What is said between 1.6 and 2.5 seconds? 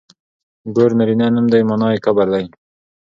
مانا يې کبر دی.